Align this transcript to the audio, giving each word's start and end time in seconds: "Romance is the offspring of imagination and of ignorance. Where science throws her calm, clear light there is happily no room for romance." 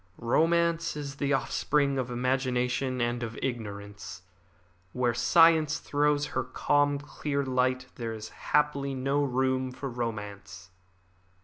"Romance 0.17 0.97
is 0.97 1.17
the 1.17 1.31
offspring 1.31 1.99
of 1.99 2.09
imagination 2.09 2.99
and 2.99 3.21
of 3.21 3.37
ignorance. 3.39 4.23
Where 4.93 5.13
science 5.13 5.77
throws 5.77 6.25
her 6.33 6.43
calm, 6.43 6.97
clear 6.97 7.45
light 7.45 7.85
there 7.97 8.11
is 8.15 8.29
happily 8.29 8.95
no 8.95 9.23
room 9.23 9.71
for 9.71 9.89
romance." 9.91 10.71